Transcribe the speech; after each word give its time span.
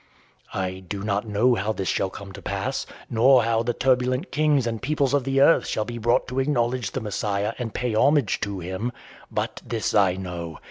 I 0.55 0.79
do 0.79 1.03
not 1.03 1.27
know 1.27 1.53
how 1.53 1.73
this 1.73 1.87
shall 1.87 2.09
come 2.09 2.31
to 2.31 2.41
pass, 2.41 2.87
nor 3.07 3.43
how 3.43 3.61
the 3.61 3.75
turbulent 3.75 4.31
kings 4.31 4.65
and 4.65 4.81
peoples 4.81 5.13
of 5.13 5.27
earth 5.27 5.67
shall 5.67 5.85
be 5.85 5.99
brought 5.99 6.27
to 6.29 6.39
acknowledge 6.39 6.89
the 6.89 7.01
Messiah 7.01 7.53
and 7.59 7.71
pay 7.71 7.93
homage 7.93 8.41
to 8.41 8.57
him. 8.59 8.91
But 9.31 9.61
this 9.63 9.93
I 9.93 10.15
know. 10.15 10.57